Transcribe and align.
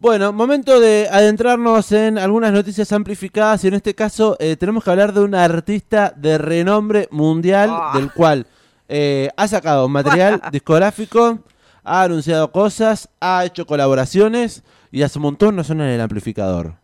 Bueno, 0.00 0.32
momento 0.32 0.80
de 0.80 1.08
adentrarnos 1.12 1.92
en 1.92 2.16
algunas 2.16 2.52
noticias 2.54 2.90
amplificadas 2.90 3.62
y 3.64 3.68
en 3.68 3.74
este 3.74 3.94
caso 3.94 4.34
eh, 4.40 4.56
tenemos 4.56 4.82
que 4.82 4.90
hablar 4.90 5.12
de 5.12 5.20
un 5.20 5.34
artista 5.34 6.14
de 6.16 6.38
renombre 6.38 7.06
mundial 7.10 7.68
Ah. 7.70 7.92
del 7.94 8.10
cual 8.10 8.46
eh, 8.88 9.28
ha 9.36 9.46
sacado 9.46 9.86
material 9.90 10.40
discográfico, 10.52 11.40
ha 11.84 12.02
anunciado 12.02 12.50
cosas, 12.50 13.10
ha 13.20 13.44
hecho 13.44 13.66
colaboraciones 13.66 14.62
y 14.90 15.02
hace 15.02 15.18
un 15.18 15.24
montón 15.24 15.54
no 15.54 15.64
suena 15.64 15.84
en 15.86 15.96
el 15.96 16.00
amplificador. 16.00 16.76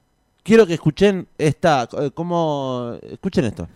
Quiero 0.43 0.67
que 0.67 0.75
escuchen 0.75 1.27
esta, 1.39 1.89
eh, 1.99 2.11
cómo, 2.13 2.99
escuchen 3.11 3.47
esto. 3.47 3.67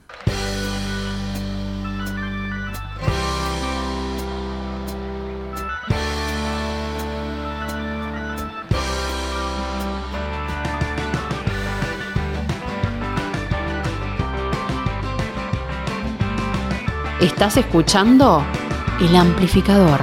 Estás 17.21 17.59
escuchando 17.59 18.43
El 18.99 19.15
Amplificador. 19.15 20.01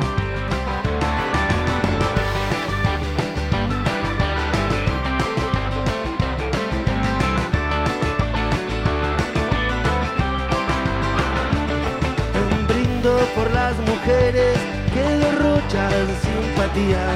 Brindo 12.68 13.18
por 13.34 13.52
las 13.52 13.76
mujeres 13.80 14.60
que 14.94 15.02
derrochan 15.02 16.08
simpatía. 16.22 17.08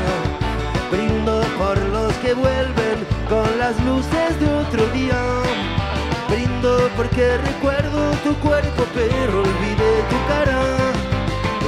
Brindo 0.90 1.44
por 1.60 1.78
los 1.90 2.12
que 2.14 2.34
vuelven 2.34 3.06
con 3.30 3.60
las 3.60 3.80
luces 3.86 4.40
de 4.40 4.52
otro 4.52 4.84
día. 4.88 5.91
Brindo 6.32 6.90
porque 6.96 7.38
recuerdo 7.40 8.12
tu 8.24 8.34
cuerpo 8.36 8.86
pero 8.94 9.42
olvidé 9.42 9.94
tu 10.10 10.18
cara. 10.30 10.62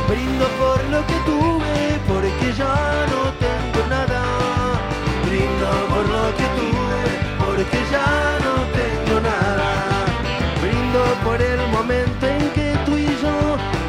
Brindo 0.08 0.46
por 0.58 0.82
lo 0.86 1.06
que 1.06 1.18
tuve 1.26 2.00
porque 2.08 2.54
ya 2.58 3.06
no 3.12 3.24
tengo 3.44 3.82
nada. 3.90 4.24
Brindo 5.28 5.70
por 5.92 6.06
lo 6.16 6.26
que 6.38 6.48
tuve 6.60 7.02
porque 7.46 7.80
ya 7.92 8.40
no 8.46 8.56
tengo 8.80 9.20
nada. 9.20 9.70
Brindo 10.62 11.04
por 11.26 11.42
el 11.42 11.60
momento 11.68 12.26
en 12.26 12.50
que 12.52 12.74
tú 12.86 12.98
y 12.98 13.08
yo 13.22 13.38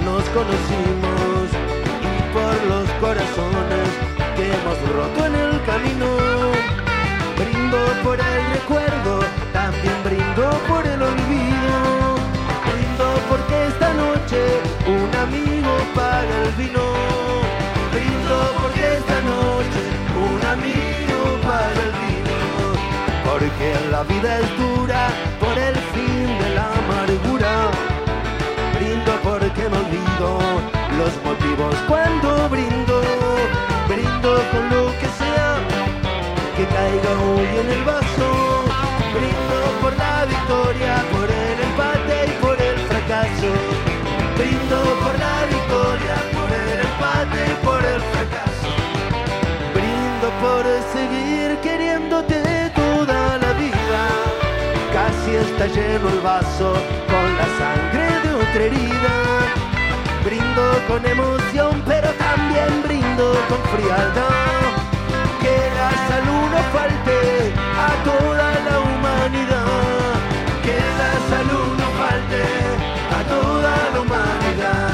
nos 0.04 0.24
conocimos 0.30 1.46
y 2.02 2.32
por 2.34 2.54
los 2.66 2.90
corazones 3.00 3.53
La 23.90 24.02
vida 24.02 24.40
es 24.40 24.58
dura 24.58 25.08
Está 55.34 55.66
lleno 55.66 56.08
el 56.08 56.20
vaso 56.20 56.74
con 57.08 57.36
la 57.36 57.46
sangre 57.58 58.06
de 58.22 58.34
otra 58.34 58.62
herida. 58.62 59.14
Brindo 60.24 60.62
con 60.86 61.04
emoción, 61.04 61.82
pero 61.86 62.08
también 62.12 62.82
brindo 62.84 63.32
con 63.48 63.58
frialdad. 63.72 64.30
Que 65.42 65.56
la 65.74 65.90
salud 66.08 66.44
no 66.54 66.60
falte 66.72 67.18
a 67.76 67.90
toda 68.04 68.48
la 68.68 68.78
humanidad. 68.78 70.14
Que 70.62 70.78
la 71.00 71.12
salud 71.28 71.68
no 71.80 71.88
falte 72.00 72.42
a 73.10 73.20
toda 73.28 73.72
la 73.92 74.00
humanidad. 74.00 74.88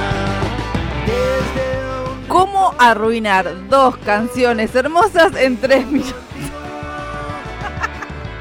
Desde 1.06 2.28
¿Cómo 2.28 2.74
arruinar 2.78 3.68
dos 3.68 3.96
canciones 3.98 4.74
hermosas 4.74 5.34
en 5.36 5.58
tres 5.58 5.86
millones? 5.86 6.14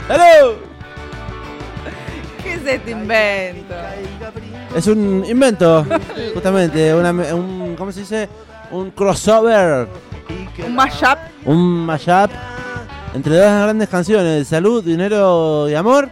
¡Salud! 0.08 0.69
¿Qué 2.64 2.70
es 2.72 2.76
este 2.80 2.92
invento? 2.92 3.76
Es 4.76 4.88
un 4.88 5.26
invento, 5.28 5.86
justamente, 6.34 6.94
una, 6.94 7.12
un, 7.12 7.76
¿cómo 7.78 7.92
se 7.92 8.02
dice? 8.02 8.30
Un 8.72 8.92
crossover, 8.92 9.88
Un 10.66 10.76
mashup. 10.76 11.18
un 11.46 11.86
mashup 11.86 12.30
entre 13.16 13.36
dos 13.38 13.46
grandes 13.64 13.90
canciones, 13.90 14.48
Salud, 14.48 14.84
Dinero 14.84 15.68
y 15.70 15.74
Amor, 15.74 16.10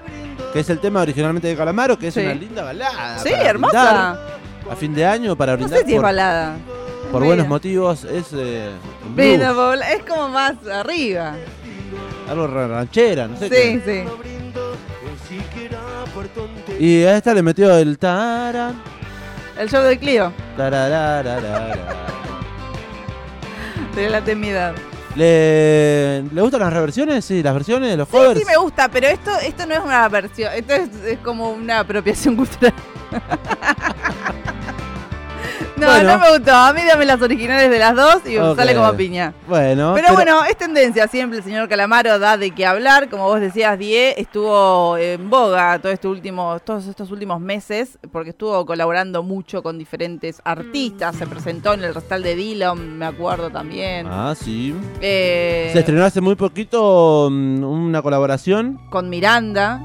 que 0.53 0.61
es 0.61 0.69
el 0.69 0.79
tema 0.79 1.01
originalmente 1.01 1.47
de 1.47 1.55
Calamaro, 1.55 1.99
que 1.99 2.07
es 2.07 2.13
Sí. 2.13 2.21
una 2.21 2.33
linda 2.33 2.63
balada. 2.63 3.19
Sí, 3.19 3.29
hermosa. 3.29 4.17
brindar 4.17 4.37
A 4.71 4.75
fin 4.75 4.93
de 4.95 5.05
año, 5.05 5.35
para 5.35 5.51
No 5.53 5.59
brindar 5.59 5.79
sé 5.79 5.85
si 5.85 5.91
es 5.91 5.95
por, 5.97 6.03
balada. 6.03 6.55
por 7.11 7.21
Mira. 7.21 7.27
buenos 7.27 7.47
motivos, 7.47 8.03
es 8.05 8.25
eh, 8.33 8.69
Es 9.17 10.03
como 10.03 10.29
más 10.29 10.53
arriba. 10.73 11.35
algo 12.29 12.47
ra- 12.47 12.67
ranchera, 12.67 13.27
no 13.27 13.37
sé 13.37 13.45
Sí, 13.45 13.51
qué. 13.51 13.81
sí. 13.85 14.36
Y 16.79 17.03
a 17.03 17.17
esta 17.17 17.33
le 17.33 17.41
metió 17.41 17.75
el 17.77 17.97
taran, 17.97 18.81
El 19.57 19.69
show 19.69 19.83
de 19.83 19.97
Clio. 19.97 20.31
De 23.95 24.09
la 24.09 24.21
temidad. 24.21 24.75
¿Le, 25.15 26.21
¿Le 26.31 26.41
gustan 26.41 26.59
las 26.59 26.71
reversiones? 26.71 27.25
Sí, 27.25 27.41
las 27.41 27.53
versiones, 27.55 27.97
los 27.97 28.07
Sí, 28.07 28.11
covers. 28.15 28.39
sí 28.39 28.45
me 28.45 28.55
gusta, 28.57 28.87
pero 28.89 29.07
esto, 29.07 29.31
esto 29.39 29.65
no 29.65 29.73
es 29.73 29.79
una 29.79 30.07
versión. 30.09 30.53
Esto 30.53 30.73
es, 30.75 30.89
es 31.05 31.17
como 31.19 31.49
una 31.51 31.79
apropiación 31.79 32.35
cultural. 32.35 32.73
No, 35.77 35.85
Bueno. 35.87 36.13
no 36.13 36.19
me 36.19 36.37
gustó. 36.37 36.53
A 36.53 36.73
mí 36.73 36.81
dame 36.87 37.05
las 37.05 37.21
originales 37.21 37.69
de 37.69 37.79
las 37.79 37.95
dos 37.95 38.21
y 38.25 38.35
sale 38.55 38.75
como 38.75 38.93
piña. 38.93 39.33
Bueno, 39.47 39.93
Pero, 39.95 40.13
bueno, 40.13 40.43
es 40.45 40.57
tendencia 40.57 41.07
siempre. 41.07 41.37
El 41.39 41.43
señor 41.43 41.69
Calamaro 41.69 42.17
da 42.19 42.35
de 42.37 42.51
qué 42.51 42.65
hablar. 42.65 43.09
Como 43.09 43.25
vos 43.25 43.39
decías, 43.39 43.77
Die 43.77 44.19
estuvo 44.19 44.97
en 44.97 45.29
boga 45.29 45.77
todo 45.79 45.91
este 45.91 46.07
último, 46.07 46.59
todos 46.59 46.87
estos 46.87 47.11
últimos 47.11 47.39
meses 47.39 47.99
porque 48.11 48.31
estuvo 48.31 48.65
colaborando 48.65 49.21
mucho 49.23 49.61
con 49.61 49.77
diferentes 49.77 50.41
artistas. 50.43 51.15
Se 51.15 51.27
presentó 51.27 51.73
en 51.73 51.83
el 51.83 51.93
restal 51.93 52.23
de 52.23 52.35
Dillon, 52.35 52.97
me 52.97 53.05
acuerdo 53.05 53.49
también. 53.49 54.07
Ah, 54.09 54.33
sí. 54.35 54.75
Eh, 55.01 55.69
Se 55.73 55.79
estrenó 55.79 56.03
hace 56.05 56.21
muy 56.21 56.35
poquito 56.35 57.29
mm, 57.31 57.63
una 57.63 58.01
colaboración. 58.01 58.79
con 58.89 59.09
Miranda. 59.09 59.79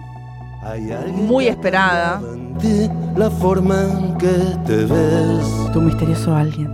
Muy 1.13 1.49
esperada. 1.49 2.21
Ti 2.61 2.91
La 3.17 3.31
forma 3.31 3.83
en 3.83 4.17
que 4.19 4.33
te 4.67 4.85
ves. 4.85 5.47
Tu 5.73 5.81
misterioso 5.81 6.35
alguien. 6.35 6.71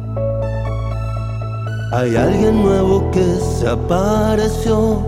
Hay 1.93 2.16
alguien 2.16 2.62
nuevo 2.62 3.11
que 3.11 3.25
se 3.59 3.66
apareció 3.69 5.00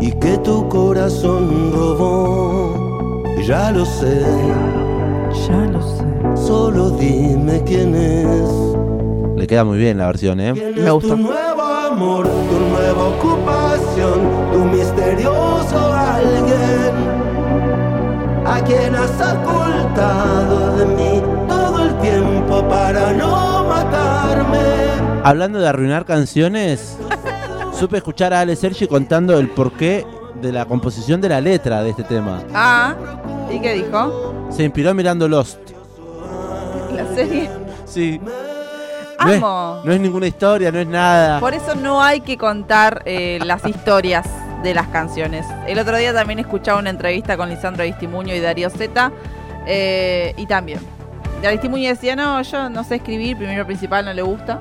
y 0.00 0.12
que 0.12 0.36
tu 0.38 0.68
corazón 0.68 1.72
robó. 1.72 3.24
Ya 3.46 3.70
lo 3.70 3.84
sé, 3.84 4.20
Ya 5.48 5.56
lo 5.72 5.80
sé. 5.82 6.04
solo 6.46 6.90
dime 6.90 7.62
quién 7.64 7.94
es. 7.94 8.50
Le 9.36 9.46
queda 9.46 9.64
muy 9.64 9.78
bien 9.78 9.98
la 9.98 10.06
versión, 10.06 10.40
¿eh? 10.40 10.52
¿Quién 10.54 10.74
Me 10.74 10.86
es 10.86 10.92
gustó. 10.92 11.08
tu 11.10 11.16
nuevo 11.16 11.62
amor, 11.62 12.26
tu 12.26 12.58
nueva 12.72 13.04
ocupación, 13.08 14.20
tu 14.52 14.58
misterioso 14.76 15.92
alguien? 15.92 17.05
A 18.56 18.64
quien 18.64 18.94
has 18.94 19.10
ocultado 19.10 20.76
de 20.78 20.86
mí 20.86 21.22
todo 21.46 21.84
el 21.84 21.98
tiempo 21.98 22.66
para 22.66 23.12
no 23.12 23.64
matarme. 23.64 24.58
Hablando 25.22 25.58
de 25.58 25.68
arruinar 25.68 26.06
canciones, 26.06 26.96
supe 27.78 27.98
escuchar 27.98 28.32
a 28.32 28.40
Ale 28.40 28.56
Sergi 28.56 28.86
contando 28.86 29.38
el 29.38 29.50
porqué 29.50 30.06
de 30.40 30.52
la 30.52 30.64
composición 30.64 31.20
de 31.20 31.28
la 31.28 31.42
letra 31.42 31.82
de 31.82 31.90
este 31.90 32.04
tema. 32.04 32.44
Ah, 32.54 32.94
¿y 33.52 33.60
qué 33.60 33.74
dijo? 33.74 34.46
Se 34.48 34.64
inspiró 34.64 34.94
mirando 34.94 35.28
Lost. 35.28 35.58
La 36.94 37.06
serie. 37.14 37.50
Sí. 37.84 38.18
No 39.22 39.32
es, 39.32 39.36
Amo. 39.36 39.80
no 39.84 39.92
es 39.92 40.00
ninguna 40.00 40.28
historia, 40.28 40.72
no 40.72 40.78
es 40.78 40.86
nada. 40.86 41.40
Por 41.40 41.52
eso 41.52 41.74
no 41.74 42.02
hay 42.02 42.22
que 42.22 42.38
contar 42.38 43.02
eh, 43.04 43.38
las 43.44 43.66
historias 43.66 44.26
de 44.66 44.74
las 44.74 44.88
canciones. 44.88 45.46
El 45.66 45.78
otro 45.78 45.96
día 45.96 46.12
también 46.12 46.38
escuchaba 46.40 46.80
una 46.80 46.90
entrevista 46.90 47.36
con 47.36 47.48
Lisandro 47.48 47.82
Aristimuño 47.82 48.34
y 48.34 48.40
Darío 48.40 48.68
Zeta, 48.68 49.12
eh, 49.66 50.34
y 50.36 50.46
también. 50.46 50.80
Aristimuño 51.44 51.88
decía, 51.88 52.16
no, 52.16 52.42
yo 52.42 52.68
no 52.68 52.82
sé 52.82 52.96
escribir, 52.96 53.36
primero 53.36 53.64
principal 53.64 54.04
no 54.04 54.12
le 54.12 54.22
gusta. 54.22 54.60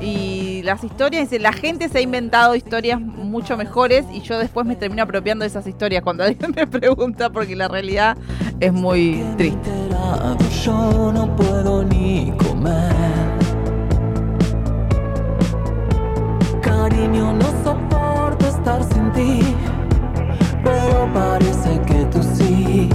Y 0.00 0.62
las 0.64 0.84
historias, 0.84 1.30
dice, 1.30 1.38
la 1.40 1.52
gente 1.52 1.88
se 1.88 1.98
ha 1.98 2.00
inventado 2.00 2.54
historias 2.54 3.00
mucho 3.00 3.56
mejores 3.56 4.04
y 4.12 4.20
yo 4.20 4.38
después 4.38 4.66
me 4.66 4.76
termino 4.76 5.02
apropiando 5.04 5.44
de 5.44 5.48
esas 5.48 5.66
historias 5.66 6.02
cuando 6.02 6.24
alguien 6.24 6.52
me 6.54 6.66
pregunta 6.66 7.30
porque 7.30 7.56
la 7.56 7.68
realidad 7.68 8.16
es 8.60 8.72
muy 8.72 9.24
triste. 9.38 9.70
yo 10.64 11.12
no 11.12 11.34
puedo 11.36 11.84
ni 11.84 12.32
comer. 12.36 12.92
Cariño, 16.60 17.32
no 17.32 17.46
soporto 17.64 18.01
estar 18.62 18.84
sin 18.94 19.12
ti, 19.12 19.56
pero 20.62 21.12
parece 21.12 21.80
que 21.84 22.04
tú 22.12 22.22
sí 22.22 22.88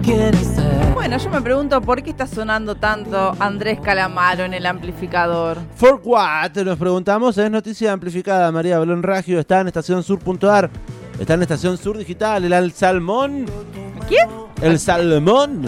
quieres 0.00 0.46
ser. 0.46 0.94
Bueno, 0.94 1.18
yo 1.18 1.28
me 1.28 1.42
pregunto 1.42 1.80
por 1.80 2.00
qué 2.04 2.10
está 2.10 2.28
sonando 2.28 2.76
tanto 2.76 3.34
Andrés 3.40 3.80
Calamaro 3.80 4.44
en 4.44 4.54
el 4.54 4.64
amplificador. 4.64 5.58
For 5.74 6.00
what? 6.04 6.52
Nos 6.64 6.78
preguntamos. 6.78 7.36
Es 7.36 7.50
noticia 7.50 7.92
amplificada. 7.92 8.52
María 8.52 8.78
Belón 8.78 9.02
Ragio 9.02 9.40
está 9.40 9.60
en 9.60 9.66
estación 9.66 10.04
sur.ar. 10.04 10.70
Está 11.18 11.34
en 11.34 11.42
estación 11.42 11.76
sur 11.76 11.98
digital. 11.98 12.44
El 12.44 12.52
Al 12.52 12.70
Salmón. 12.70 13.46
¿Quién? 14.06 14.28
El 14.62 14.78
Salmón. 14.78 15.64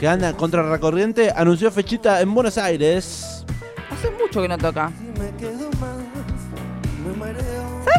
Que 0.00 0.08
anda 0.08 0.32
contra 0.32 0.62
la 0.62 0.78
corriente. 0.78 1.30
Anunció 1.36 1.70
fechita 1.70 2.22
en 2.22 2.32
Buenos 2.32 2.56
Aires. 2.56 3.44
Hace 3.90 4.10
mucho 4.10 4.40
que 4.40 4.48
no 4.48 4.56
toca. 4.56 4.90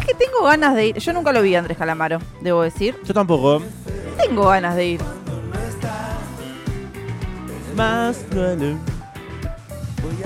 ¿Sabes 0.00 0.16
que 0.16 0.24
tengo 0.24 0.44
ganas 0.44 0.74
de 0.74 0.86
ir? 0.86 0.98
Yo 0.98 1.12
nunca 1.12 1.30
lo 1.30 1.42
vi 1.42 1.54
a 1.54 1.58
Andrés 1.58 1.76
Calamaro, 1.76 2.20
debo 2.40 2.62
decir. 2.62 2.96
Yo 3.04 3.12
tampoco. 3.12 3.60
Tengo 4.18 4.48
ganas 4.48 4.74
de 4.74 4.86
ir. 4.86 5.00
Más. 7.76 8.24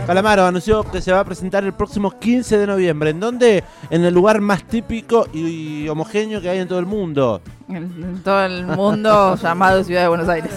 Calamaro 0.07 0.47
anunció 0.47 0.85
que 0.85 1.01
se 1.01 1.11
va 1.11 1.21
a 1.21 1.25
presentar 1.25 1.65
el 1.65 1.73
próximo 1.73 2.17
15 2.21 2.59
de 2.59 2.67
noviembre. 2.69 3.11
¿En 3.11 3.19
dónde? 3.19 3.65
En 3.91 4.05
el 4.05 4.15
lugar 4.15 4.41
más 4.41 4.63
típico 4.63 5.27
y 5.33 5.89
homogéneo 5.89 6.41
que 6.41 6.51
hay 6.51 6.59
en 6.61 6.69
todo 6.69 6.79
el 6.79 6.87
mundo. 6.87 7.41
En, 7.69 7.77
en 7.77 8.23
todo 8.23 8.45
el 8.45 8.67
mundo 8.67 9.35
llamado 9.43 9.83
Ciudad 9.83 10.03
de 10.03 10.09
Buenos 10.09 10.29
Aires. 10.29 10.53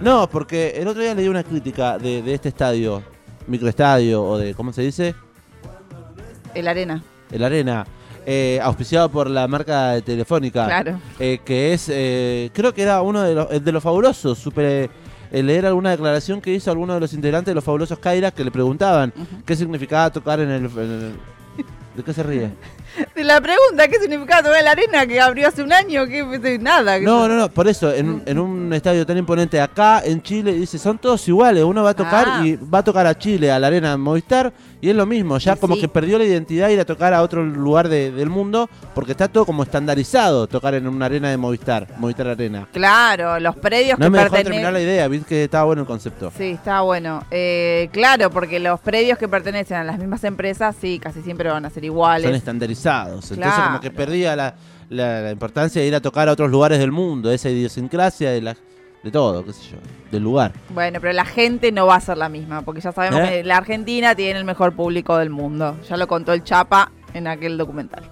No, 0.00 0.28
porque 0.30 0.70
el 0.76 0.86
otro 0.86 1.02
día 1.02 1.14
leí 1.14 1.26
una 1.26 1.42
crítica 1.42 1.98
de, 1.98 2.22
de 2.22 2.34
este 2.34 2.50
estadio, 2.50 3.02
microestadio, 3.48 4.22
o 4.22 4.38
de, 4.38 4.54
¿cómo 4.54 4.72
se 4.72 4.82
dice? 4.82 5.16
El 6.54 6.68
Arena. 6.68 7.02
El 7.32 7.42
Arena, 7.42 7.84
eh, 8.26 8.58
auspiciado 8.62 9.08
por 9.08 9.30
la 9.30 9.46
marca 9.48 9.92
de 9.92 10.02
Telefónica. 10.02 10.66
Claro. 10.66 10.98
eh, 11.20 11.38
que 11.44 11.72
es, 11.72 11.88
eh, 11.88 12.50
creo 12.52 12.74
que 12.74 12.82
era 12.82 13.00
uno 13.00 13.22
de 13.22 13.34
los, 13.34 13.50
eh, 13.52 13.60
de 13.60 13.72
los 13.72 13.82
fabulosos. 13.82 14.36
Supe 14.38 14.90
eh, 15.30 15.42
leer 15.42 15.64
alguna 15.66 15.90
declaración 15.92 16.40
que 16.40 16.52
hizo 16.52 16.70
alguno 16.70 16.94
de 16.94 17.00
los 17.00 17.12
integrantes 17.12 17.52
de 17.52 17.54
los 17.54 17.64
fabulosos 17.64 17.98
Kairas 17.98 18.32
que 18.34 18.44
le 18.44 18.50
preguntaban 18.50 19.12
qué 19.44 19.54
significaba 19.56 20.10
tocar 20.10 20.40
en 20.40 20.50
el, 20.50 20.64
en 20.66 20.78
el- 20.78 21.14
¿De 21.96 22.02
qué 22.02 22.12
se 22.12 22.22
ríe? 22.22 22.50
De 23.14 23.24
la 23.24 23.40
pregunta, 23.40 23.88
¿qué 23.88 23.98
significaba 23.98 24.42
tocar 24.42 24.60
el 24.60 24.66
Arena 24.68 25.06
que 25.06 25.20
abrió 25.20 25.48
hace 25.48 25.62
un 25.62 25.72
año? 25.72 26.06
¿Qué? 26.06 26.58
Nada. 26.60 26.98
No, 27.00 27.28
no, 27.28 27.34
no, 27.36 27.48
por 27.50 27.68
eso, 27.68 27.92
en, 27.92 28.08
un- 28.08 28.22
en 28.26 28.38
un 28.38 28.72
estadio 28.72 29.04
tan 29.06 29.18
imponente 29.18 29.60
acá, 29.60 30.02
en 30.04 30.22
Chile, 30.22 30.52
dice, 30.52 30.78
son 30.78 30.98
todos 30.98 31.26
iguales, 31.28 31.64
uno 31.64 31.82
va 31.82 31.90
a 31.90 31.94
tocar 31.94 32.26
Ah. 32.28 32.42
y 32.46 32.56
va 32.56 32.78
a 32.78 32.84
tocar 32.84 33.06
a 33.06 33.16
Chile, 33.16 33.50
a 33.52 33.58
la 33.58 33.66
arena 33.68 33.96
Movistar, 33.96 34.52
y 34.80 34.90
es 34.90 34.96
lo 34.96 35.06
mismo, 35.06 35.38
ya 35.38 35.56
como 35.56 35.74
sí. 35.74 35.80
que 35.82 35.88
perdió 35.88 36.18
la 36.18 36.24
identidad 36.24 36.68
ir 36.68 36.78
a 36.80 36.84
tocar 36.84 37.12
a 37.14 37.22
otro 37.22 37.44
lugar 37.44 37.88
de- 37.88 38.10
del 38.12 38.28
mundo, 38.30 38.68
porque 38.94 39.12
está 39.12 39.28
todo 39.28 39.44
como 39.46 39.62
estandarizado, 39.62 40.46
tocar 40.46 40.74
en 40.74 40.86
una 40.86 41.06
arena 41.06 41.30
de 41.30 41.36
Movistar, 41.36 41.86
Movistar 41.98 42.28
Arena. 42.28 42.68
Claro, 42.72 43.38
los 43.40 43.56
predios 43.56 43.98
No 43.98 44.06
que 44.06 44.10
me 44.10 44.18
dejó 44.18 44.30
pertenecen. 44.30 44.52
terminar 44.52 44.72
la 44.72 44.80
idea, 44.80 45.08
viste 45.08 45.26
que 45.28 45.44
estaba 45.44 45.64
bueno 45.64 45.82
el 45.82 45.88
concepto. 45.88 46.32
Sí, 46.36 46.50
está 46.50 46.80
bueno. 46.82 47.24
Eh, 47.30 47.88
claro, 47.92 48.30
porque 48.30 48.58
los 48.60 48.80
predios 48.80 49.18
que 49.18 49.28
pertenecen 49.28 49.76
a 49.78 49.84
las 49.84 49.98
mismas 49.98 50.22
empresas, 50.24 50.76
sí, 50.80 50.98
casi 50.98 51.22
siempre 51.22 51.48
van 51.50 51.64
a 51.64 51.70
ser 51.70 51.84
iguales. 51.84 52.26
Son 52.26 52.34
estandarizados, 52.34 52.85
entonces 52.90 53.36
Claro. 53.36 53.64
como 53.66 53.80
que 53.80 53.90
perdía 53.90 54.34
la, 54.36 54.54
la- 54.88 55.20
la 55.22 55.30
importancia 55.30 55.80
de 55.82 55.88
ir 55.88 55.94
a 55.94 56.00
tocar 56.00 56.28
a 56.28 56.32
otros 56.32 56.50
lugares 56.50 56.78
del 56.78 56.92
mundo, 56.92 57.30
esa 57.32 57.48
idiosincrasia 57.50 58.30
de, 58.30 58.40
la, 58.42 58.56
de 59.02 59.10
todo, 59.10 59.44
qué 59.44 59.52
sé 59.52 59.62
yo, 59.72 59.76
del 60.10 60.22
lugar. 60.22 60.52
Bueno, 60.70 60.98
pero 61.00 61.12
la 61.12 61.24
gente 61.24 61.72
no 61.72 61.86
va 61.86 61.96
a 61.96 62.00
ser 62.00 62.16
la 62.18 62.28
misma, 62.28 62.62
porque 62.62 62.80
ya 62.80 62.92
sabemos 62.92 63.20
¿Eh? 63.20 63.28
que 63.28 63.44
la 63.44 63.56
Argentina 63.56 64.14
tiene 64.14 64.38
el 64.38 64.44
mejor 64.44 64.72
público 64.74 65.16
del 65.18 65.30
mundo. 65.30 65.76
Ya 65.88 65.96
lo 65.96 66.06
contó 66.06 66.32
el 66.32 66.42
Chapa 66.44 66.90
en 67.14 67.26
aquel 67.26 67.56
documental. 67.58 68.04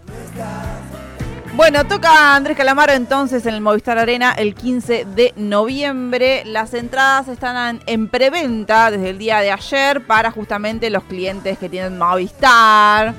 Bueno, 1.56 1.84
toca 1.86 2.34
Andrés 2.34 2.56
Calamaro 2.56 2.94
entonces 2.94 3.46
en 3.46 3.54
el 3.54 3.60
Movistar 3.60 3.96
Arena 3.96 4.32
el 4.32 4.56
15 4.56 5.04
de 5.14 5.32
noviembre. 5.36 6.42
Las 6.46 6.74
entradas 6.74 7.28
están 7.28 7.76
en- 7.76 7.82
en 7.86 8.08
preventa 8.08 8.90
desde 8.90 9.10
el 9.10 9.18
día 9.18 9.38
de 9.38 9.52
ayer 9.52 10.04
para 10.04 10.32
justamente 10.32 10.90
los 10.90 11.04
clientes 11.04 11.56
que 11.58 11.68
tienen 11.68 11.96
Movistar. 11.96 13.14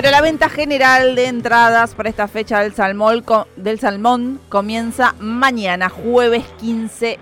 Pero 0.00 0.12
la 0.12 0.20
venta 0.20 0.48
general 0.48 1.16
de 1.16 1.26
entradas 1.26 1.96
para 1.96 2.08
esta 2.08 2.28
fecha 2.28 2.60
del 2.60 2.72
salmón, 2.72 3.24
del 3.56 3.80
salmón 3.80 4.38
comienza 4.48 5.16
mañana, 5.18 5.88
jueves 5.88 6.44
15 6.60 7.18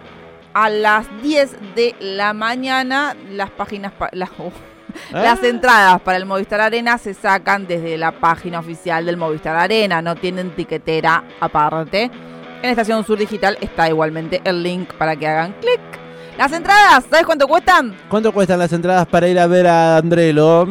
a 0.52 0.68
las 0.68 1.06
10 1.22 1.56
de 1.74 1.94
la 2.00 2.34
mañana. 2.34 3.16
Las 3.30 3.48
páginas, 3.48 3.94
las, 4.12 4.28
uh, 4.38 4.50
las 5.10 5.42
Ah. 5.42 5.46
entradas 5.46 6.02
para 6.02 6.18
el 6.18 6.26
Movistar 6.26 6.60
Arena 6.60 6.98
se 6.98 7.14
sacan 7.14 7.66
desde 7.66 7.96
la 7.96 8.12
página 8.12 8.58
oficial 8.58 9.06
del 9.06 9.16
Movistar 9.16 9.56
Arena, 9.56 10.02
no 10.02 10.14
tienen 10.14 10.50
tiquetera 10.50 11.24
aparte. 11.40 12.10
En 12.60 12.68
Estación 12.68 13.06
Sur 13.06 13.18
Digital 13.18 13.56
está 13.62 13.88
igualmente 13.88 14.42
el 14.44 14.62
link 14.62 14.92
para 14.98 15.16
que 15.16 15.26
hagan 15.26 15.54
clic. 15.62 15.80
Las 16.36 16.52
entradas, 16.52 17.04
¿sabes 17.08 17.24
cuánto 17.24 17.48
cuestan? 17.48 17.96
¿Cuánto 18.10 18.32
cuestan 18.34 18.58
las 18.58 18.70
entradas 18.74 19.06
para 19.06 19.28
ir 19.28 19.38
a 19.38 19.46
ver 19.46 19.66
a 19.66 19.96
Andrelo? 19.96 20.68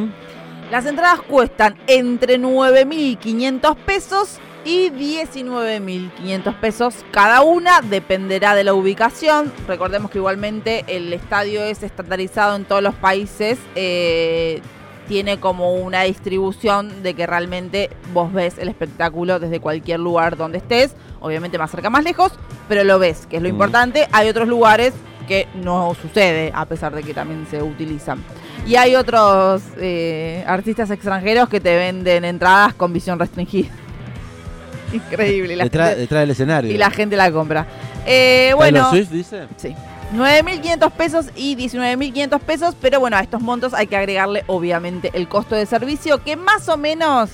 Las 0.72 0.86
entradas 0.86 1.22
cuestan 1.22 1.76
entre 1.88 2.40
9.500 2.40 3.76
pesos 3.78 4.40
y 4.66 4.90
19.500 4.90 6.56
pesos 6.60 6.96
cada 7.12 7.42
una, 7.42 7.82
dependerá 7.82 8.56
de 8.56 8.64
la 8.64 8.74
ubicación. 8.74 9.54
Recordemos 9.68 10.10
que 10.10 10.18
igualmente 10.18 10.84
el 10.88 11.14
estadio 11.14 11.64
es 11.64 11.84
estandarizado 11.84 12.56
en 12.56 12.66
todos 12.66 12.82
los 12.82 12.96
países, 12.96 13.60
eh, 13.76 14.62
tiene 15.08 15.40
como 15.40 15.76
una 15.76 16.02
distribución 16.02 17.04
de 17.04 17.14
que 17.14 17.28
realmente 17.28 17.92
vos 18.12 18.34
ves 18.34 18.58
el 18.58 18.68
espectáculo 18.70 19.40
desde 19.40 19.60
cualquier 19.60 20.00
lugar 20.00 20.36
donde 20.36 20.58
estés, 20.58 20.96
obviamente 21.22 21.60
más 21.60 21.70
cerca, 21.70 21.92
más 21.92 22.04
lejos, 22.04 22.32
pero 22.68 22.84
lo 22.84 22.98
ves, 22.98 23.28
que 23.28 23.38
es 23.38 23.44
lo 23.44 23.50
Mm. 23.50 23.52
importante. 23.52 24.08
Hay 24.14 24.30
otros 24.30 24.48
lugares 24.48 24.94
que 25.26 25.48
no 25.56 25.96
sucede, 26.02 26.52
a 26.54 26.66
pesar 26.66 26.94
de 26.96 27.04
que 27.04 27.14
también 27.14 27.46
se 27.50 27.62
utilizan. 27.62 28.24
Y 28.68 28.76
hay 28.76 28.96
otros 28.96 29.62
eh, 29.78 30.44
artistas 30.48 30.90
extranjeros 30.92 31.50
que 31.50 31.60
te 31.60 31.76
venden 31.76 32.26
entradas 32.26 32.74
con 32.74 32.92
visión 32.94 33.20
restringida. 33.20 33.70
Increíble. 34.94 35.56
la 35.56 35.64
Detrás, 35.66 35.90
gente- 35.90 36.02
detrás 36.02 36.22
del 36.22 36.30
escenario. 36.32 36.72
y 36.72 36.78
la 36.78 36.90
gente 36.90 37.16
la 37.16 37.32
compra. 37.32 37.66
Eh, 38.06 38.54
bueno, 38.56 38.90
Swift 38.90 39.10
dice. 39.10 39.48
sí. 39.58 39.76
9.500 40.16 40.92
pesos 40.92 41.26
y 41.36 41.56
19.500 41.58 42.40
pesos, 42.40 42.76
pero 42.80 43.00
bueno, 43.00 43.18
a 43.18 43.22
estos 43.22 43.42
montos 43.42 43.74
hay 43.74 43.88
que 43.88 43.98
agregarle 43.98 44.44
obviamente 44.48 45.10
el 45.16 45.28
costo 45.28 45.56
de 45.56 45.66
servicio, 45.66 46.24
que 46.24 46.36
más 46.36 46.70
o 46.70 46.78
menos, 46.78 47.32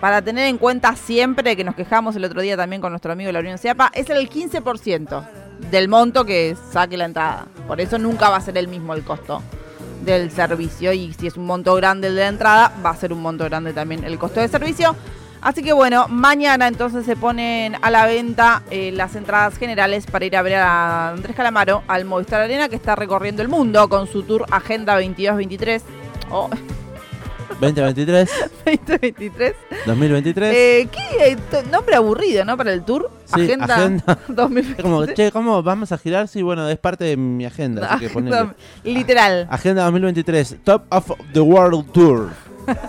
para 0.00 0.22
tener 0.22 0.46
en 0.48 0.56
cuenta 0.56 0.96
siempre, 0.96 1.56
que 1.56 1.62
nos 1.62 1.74
quejamos 1.74 2.16
el 2.16 2.24
otro 2.24 2.40
día 2.40 2.56
también 2.56 2.80
con 2.80 2.90
nuestro 2.92 3.12
amigo 3.12 3.30
la 3.30 3.40
Unión 3.40 3.58
Ciapa, 3.58 3.92
es 3.94 4.08
el 4.08 4.30
15% 4.30 5.22
del 5.70 5.88
monto 5.88 6.24
que 6.24 6.56
saque 6.72 6.96
la 6.96 7.04
entrada. 7.04 7.46
Por 7.66 7.80
eso 7.80 7.98
nunca 7.98 8.28
va 8.30 8.36
a 8.36 8.40
ser 8.40 8.56
el 8.58 8.68
mismo 8.68 8.94
el 8.94 9.04
costo 9.04 9.42
del 10.02 10.30
servicio 10.30 10.92
y 10.92 11.12
si 11.12 11.26
es 11.26 11.36
un 11.36 11.46
monto 11.46 11.74
grande 11.74 12.10
de 12.10 12.20
la 12.20 12.28
entrada, 12.28 12.72
va 12.84 12.90
a 12.90 12.96
ser 12.96 13.12
un 13.12 13.20
monto 13.20 13.44
grande 13.44 13.72
también 13.72 14.04
el 14.04 14.18
costo 14.18 14.40
de 14.40 14.48
servicio. 14.48 14.96
Así 15.42 15.62
que 15.62 15.72
bueno, 15.72 16.06
mañana 16.08 16.68
entonces 16.68 17.06
se 17.06 17.16
ponen 17.16 17.76
a 17.80 17.90
la 17.90 18.04
venta 18.04 18.62
eh, 18.70 18.92
las 18.92 19.16
entradas 19.16 19.56
generales 19.56 20.04
para 20.06 20.26
ir 20.26 20.36
a 20.36 20.42
ver 20.42 20.56
a 20.56 21.10
Andrés 21.10 21.34
Calamaro 21.34 21.82
al 21.88 22.04
Movistar 22.04 22.42
Arena 22.42 22.68
que 22.68 22.76
está 22.76 22.94
recorriendo 22.94 23.40
el 23.40 23.48
mundo 23.48 23.88
con 23.88 24.06
su 24.06 24.22
tour 24.22 24.44
Agenda 24.50 25.00
22-23. 25.00 25.80
Oh, 26.30 26.50
2023, 27.60 28.30
2023. 28.64 29.54
2023. 29.86 30.54
Eh, 30.54 30.88
¿Qué 30.90 31.32
eh, 31.32 31.36
nombre 31.70 31.96
aburrido, 31.96 32.44
no? 32.44 32.56
Para 32.56 32.72
el 32.72 32.82
tour. 32.84 33.10
Sí, 33.26 33.42
agenda, 33.42 33.74
Agenda. 33.76 34.18
2023. 34.28 34.78
Es 34.78 34.82
como, 34.82 35.06
che, 35.06 35.32
¿cómo 35.32 35.62
vamos 35.62 35.92
a 35.92 35.98
girar? 35.98 36.28
Sí, 36.28 36.42
bueno, 36.42 36.68
es 36.68 36.78
parte 36.78 37.04
de 37.04 37.16
mi 37.16 37.44
agenda. 37.44 37.86
Así 37.86 38.00
que. 38.00 38.06
Agenda- 38.12 38.54
Literal. 38.84 39.46
Agenda 39.50 39.82
2023, 39.84 40.56
Top 40.64 40.84
of 40.90 41.10
the 41.32 41.40
World 41.40 41.92
Tour. 41.92 42.30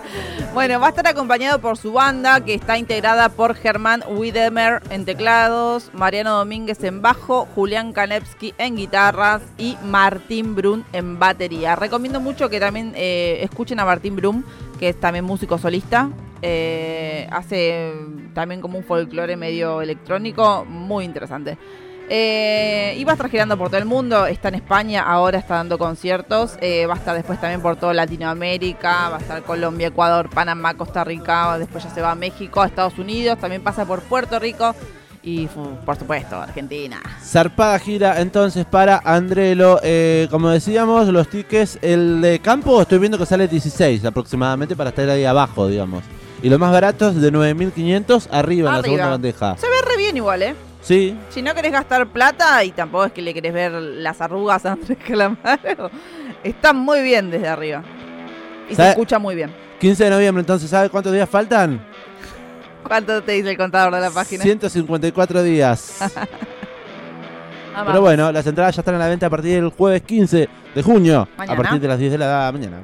Bueno, 0.54 0.78
va 0.80 0.88
a 0.88 0.90
estar 0.90 1.06
acompañado 1.06 1.60
por 1.60 1.78
su 1.78 1.94
banda, 1.94 2.44
que 2.44 2.52
está 2.52 2.76
integrada 2.76 3.30
por 3.30 3.54
Germán 3.54 4.04
Widemer 4.06 4.82
en 4.90 5.06
teclados, 5.06 5.88
Mariano 5.94 6.36
Domínguez 6.36 6.84
en 6.84 7.00
bajo, 7.00 7.48
Julián 7.54 7.94
Kanevsky 7.94 8.52
en 8.58 8.76
guitarras 8.76 9.40
y 9.56 9.78
Martín 9.82 10.54
Brun 10.54 10.84
en 10.92 11.18
batería. 11.18 11.74
Recomiendo 11.74 12.20
mucho 12.20 12.50
que 12.50 12.60
también 12.60 12.92
eh, 12.96 13.38
escuchen 13.40 13.80
a 13.80 13.86
Martín 13.86 14.14
Brun, 14.14 14.44
que 14.82 14.88
es 14.88 14.98
también 14.98 15.24
músico 15.24 15.58
solista. 15.58 16.10
Eh, 16.42 17.28
hace 17.30 17.92
también 18.34 18.60
como 18.60 18.78
un 18.78 18.82
folclore 18.82 19.36
medio 19.36 19.80
electrónico, 19.80 20.64
muy 20.68 21.04
interesante. 21.04 21.56
Eh, 22.08 22.96
y 22.98 23.04
va 23.04 23.12
a 23.12 23.14
estar 23.14 23.30
girando 23.30 23.56
por 23.56 23.68
todo 23.68 23.78
el 23.78 23.84
mundo, 23.84 24.26
está 24.26 24.48
en 24.48 24.56
España, 24.56 25.04
ahora 25.04 25.38
está 25.38 25.54
dando 25.54 25.78
conciertos, 25.78 26.58
eh, 26.60 26.86
va 26.86 26.94
a 26.94 26.96
estar 26.96 27.14
después 27.14 27.40
también 27.40 27.62
por 27.62 27.76
toda 27.76 27.94
Latinoamérica, 27.94 29.08
va 29.08 29.18
a 29.18 29.20
estar 29.20 29.44
Colombia, 29.44 29.86
Ecuador, 29.86 30.28
Panamá, 30.30 30.74
Costa 30.74 31.04
Rica, 31.04 31.56
después 31.58 31.84
ya 31.84 31.90
se 31.90 32.02
va 32.02 32.10
a 32.10 32.16
México, 32.16 32.60
a 32.60 32.66
Estados 32.66 32.98
Unidos, 32.98 33.38
también 33.38 33.62
pasa 33.62 33.86
por 33.86 34.02
Puerto 34.02 34.40
Rico 34.40 34.74
y 35.22 35.46
por 35.46 35.96
supuesto 35.96 36.36
Argentina. 36.36 37.00
Zarpada 37.22 37.78
gira 37.78 38.20
entonces 38.20 38.64
para 38.64 39.00
Andrelo. 39.04 39.80
Eh, 39.82 40.28
como 40.30 40.48
decíamos, 40.50 41.06
los 41.08 41.28
tickets, 41.28 41.78
el 41.82 42.20
de 42.20 42.40
campo 42.40 42.82
estoy 42.82 42.98
viendo 42.98 43.18
que 43.18 43.26
sale 43.26 43.48
16 43.48 44.04
aproximadamente 44.04 44.76
para 44.76 44.90
estar 44.90 45.08
ahí 45.08 45.24
abajo, 45.24 45.68
digamos. 45.68 46.04
Y 46.42 46.48
los 46.48 46.58
más 46.58 46.72
baratos 46.72 47.20
de 47.20 47.32
9.500 47.32 48.28
arriba 48.32 48.70
en 48.70 48.76
la 48.76 48.82
segunda 48.82 49.10
bandeja. 49.10 49.56
Se 49.56 49.66
ve 49.68 49.76
re 49.88 49.96
bien 49.96 50.16
igual, 50.16 50.42
¿eh? 50.42 50.54
Sí, 50.80 51.16
Si 51.30 51.42
no 51.42 51.54
querés 51.54 51.70
gastar 51.70 52.08
plata 52.08 52.64
y 52.64 52.72
tampoco 52.72 53.04
es 53.04 53.12
que 53.12 53.22
le 53.22 53.32
querés 53.32 53.52
ver 53.52 53.70
las 53.72 54.20
arrugas 54.20 54.66
a 54.66 54.72
Andrés 54.72 54.98
Calamaro, 55.06 55.92
está 56.42 56.72
muy 56.72 57.02
bien 57.02 57.30
desde 57.30 57.46
arriba. 57.46 57.84
Y 58.68 58.74
se 58.74 58.88
escucha 58.88 59.20
muy 59.20 59.36
bien. 59.36 59.54
15 59.78 60.04
de 60.04 60.10
noviembre, 60.10 60.40
entonces, 60.40 60.68
¿sabe 60.68 60.90
cuántos 60.90 61.12
días 61.12 61.28
faltan? 61.28 61.84
¿Cuánto 62.86 63.22
te 63.22 63.32
dice 63.32 63.50
el 63.50 63.56
contador 63.56 63.94
de 63.94 64.00
la 64.00 64.10
página? 64.10 64.42
154 64.42 65.42
días. 65.42 65.98
Pero 67.86 68.00
bueno, 68.02 68.30
las 68.32 68.46
entradas 68.46 68.76
ya 68.76 68.80
están 68.82 68.96
a 68.96 68.98
la 68.98 69.08
venta 69.08 69.26
a 69.26 69.30
partir 69.30 69.54
del 69.54 69.70
jueves 69.70 70.02
15 70.02 70.48
de 70.74 70.82
junio, 70.82 71.26
Mañana. 71.38 71.52
a 71.58 71.62
partir 71.62 71.80
de 71.80 71.88
las 71.88 71.98
10 71.98 72.12
de 72.12 72.18
la 72.18 72.50
mañana. 72.52 72.80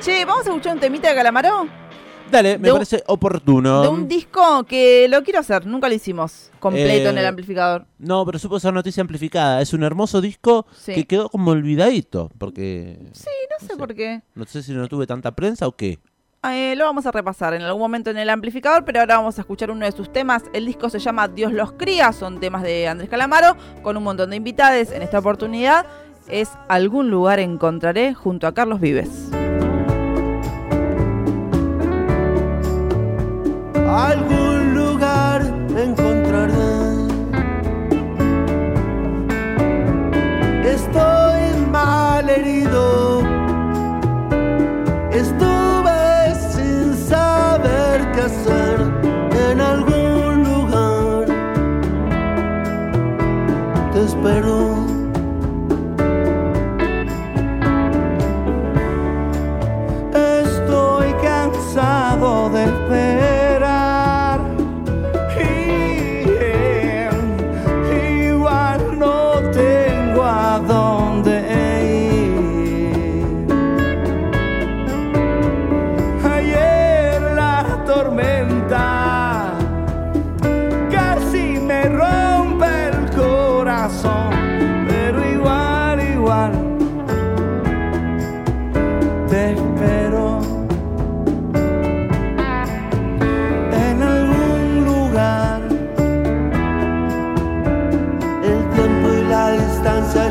Che, 0.00 0.24
vamos 0.24 0.46
a 0.46 0.50
escuchar 0.50 0.74
un 0.74 0.80
temita 0.80 1.08
de 1.08 1.14
Calamaro. 1.14 1.68
Dale, 2.30 2.58
me 2.58 2.64
De 2.66 2.72
un- 2.72 2.78
parece 2.78 3.02
oportuno. 3.06 3.82
De 3.82 3.88
un 3.88 4.06
disco 4.08 4.64
que 4.64 5.06
lo 5.08 5.22
quiero 5.22 5.38
hacer, 5.40 5.64
nunca 5.64 5.88
lo 5.88 5.94
hicimos 5.94 6.50
completo 6.58 7.08
Eh, 7.08 7.10
en 7.10 7.18
el 7.18 7.26
amplificador. 7.26 7.86
No, 7.98 8.26
pero 8.26 8.38
supo 8.38 8.58
ser 8.60 8.74
noticia 8.74 9.00
amplificada. 9.00 9.62
Es 9.62 9.72
un 9.72 9.82
hermoso 9.82 10.20
disco 10.20 10.66
Sí. 10.76 10.92
que 10.94 11.06
quedó 11.06 11.30
como 11.30 11.52
olvidadito, 11.52 12.30
porque 12.36 12.98
Sí, 13.12 13.24
no 13.50 13.66
sé 13.66 13.72
sé. 13.72 13.78
por 13.78 13.94
qué. 13.94 14.20
no 14.34 14.44
sé 14.44 14.62
si 14.62 14.72
no 14.72 14.86
tuve 14.88 15.06
tanta 15.06 15.30
prensa 15.34 15.66
o 15.68 15.72
qué. 15.76 15.98
Eh, 16.44 16.74
lo 16.76 16.84
vamos 16.84 17.04
a 17.04 17.10
repasar 17.10 17.54
en 17.54 17.62
algún 17.62 17.80
momento 17.80 18.10
en 18.10 18.16
el 18.16 18.30
amplificador, 18.30 18.84
pero 18.84 19.00
ahora 19.00 19.16
vamos 19.16 19.38
a 19.38 19.40
escuchar 19.40 19.72
uno 19.72 19.84
de 19.84 19.90
sus 19.92 20.12
temas. 20.12 20.44
El 20.52 20.66
disco 20.66 20.88
se 20.88 21.00
llama 21.00 21.26
Dios 21.26 21.52
los 21.52 21.72
cría, 21.72 22.12
son 22.12 22.38
temas 22.38 22.62
de 22.62 22.86
Andrés 22.86 23.10
Calamaro, 23.10 23.56
con 23.82 23.96
un 23.96 24.04
montón 24.04 24.30
de 24.30 24.36
invitados. 24.36 24.92
En 24.92 25.02
esta 25.02 25.18
oportunidad 25.18 25.84
es 26.28 26.50
Algún 26.68 27.10
lugar 27.10 27.40
encontraré 27.40 28.14
junto 28.14 28.46
a 28.46 28.54
Carlos 28.54 28.80
Vives. 28.80 29.30
algún 33.88 34.74
lugar 34.74 35.42
encontraré. 35.70 36.07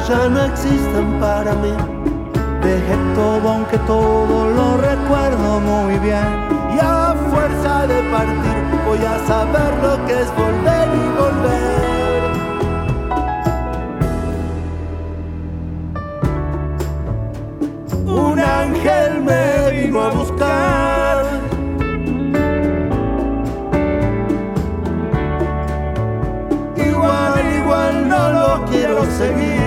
Ya 0.08 0.30
no 0.30 0.42
existen 0.46 1.20
para 1.20 1.54
mí. 1.56 1.74
Dejé 2.62 2.96
todo 3.14 3.50
aunque 3.50 3.78
todo 3.80 4.50
lo 4.52 4.78
recuerdo 4.78 5.60
muy 5.60 6.00
bien. 6.00 6.28
Y 6.76 6.80
a 6.80 7.14
fuerza 7.30 7.88
de 7.88 8.02
partir 8.12 8.58
voy 8.86 9.00
a 9.00 9.20
saber 9.28 9.74
lo 9.84 10.06
que 10.06 10.22
es 10.22 10.30
volver 10.36 10.88
y 10.96 11.08
volver. 11.20 11.78
un 18.10 18.40
ángel 18.40 19.22
me 19.22 19.72
vino 19.72 20.02
a 20.02 20.10
buscar. 20.10 21.26
Igual, 26.78 27.56
igual 27.60 28.10
no 28.10 28.32
lo 28.32 28.66
quiero 28.66 29.06
seguir. 29.18 29.67